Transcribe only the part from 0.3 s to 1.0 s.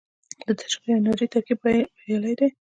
د تجربې او